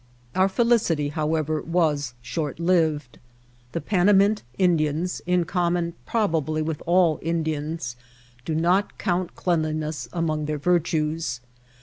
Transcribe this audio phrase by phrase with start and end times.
[0.33, 3.19] Our felicity, however, was short lived.
[3.73, 7.95] The Panamint Indians, in common probably with all Indians,
[8.43, 11.39] do not count cleanliness among their virtues.